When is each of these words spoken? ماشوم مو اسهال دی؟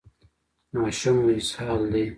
ماشوم 0.79 1.15
مو 1.23 1.31
اسهال 1.39 1.81
دی؟ 1.91 2.03